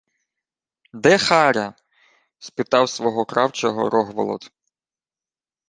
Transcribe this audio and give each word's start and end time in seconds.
—Де 0.93 1.17
Харя?— 1.17 1.73
спитав 2.39 2.89
свого 2.89 3.25
кравчого 3.25 3.89
Рогволод. 3.89 4.51